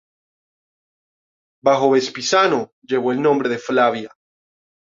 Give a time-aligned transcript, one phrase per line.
[1.63, 4.09] Bajo Vespasiano llevó el nombre de Flavia.